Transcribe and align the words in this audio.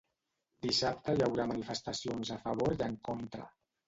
Dissabte 0.65 1.13
hi 1.15 1.19
haurà 1.25 1.45
manifestacions 1.51 2.31
a 2.37 2.39
favor 2.47 2.73
i 2.77 2.81
en 2.87 2.97
contra. 3.09 3.47